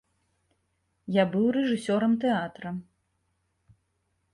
Я 1.21 1.27
быў 1.35 1.45
рэжысёрам 1.57 2.19
тэатра. 2.25 2.69